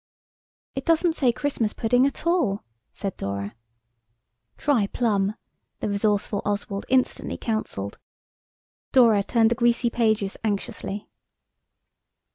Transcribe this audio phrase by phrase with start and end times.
[0.73, 3.53] "It doesn't say Christmas pudding at all," said Dora.
[4.57, 5.35] "Try plum,"
[5.79, 7.99] the resourceful Oswald instantly counselled.
[8.91, 11.07] Dora turned the greasy pages anxiously.